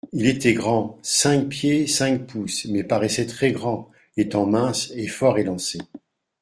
Il 0.13 0.25
était 0.25 0.55
grand 0.55 0.97
(cinq 1.03 1.47
pieds 1.49 1.85
cinq 1.85 2.25
pouces) 2.25 2.65
mais 2.65 2.83
paraissait 2.83 3.27
très-grand, 3.27 3.87
étant 4.17 4.47
mince 4.47 4.91
et 4.95 5.05
fort 5.07 5.37
élancé. 5.37 5.77